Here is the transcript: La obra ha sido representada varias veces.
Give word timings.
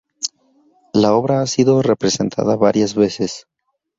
La 0.93 1.13
obra 1.13 1.41
ha 1.41 1.45
sido 1.45 1.83
representada 1.83 2.55
varias 2.55 2.95
veces. 2.95 3.45